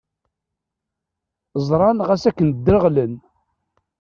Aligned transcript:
Ẓran 1.67 1.99
ɣas 2.07 2.23
akken 2.29 2.49
ddreɣlen. 2.55 3.13